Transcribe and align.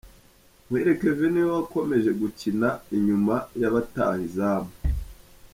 Muhire 0.67 0.93
Kevin 0.99 1.31
ni 1.33 1.41
we 1.45 1.51
wakomeje 1.57 2.11
gukina 2.21 2.69
inyuma 2.95 3.35
y’abataha 3.61 4.15
izamu. 4.27 4.71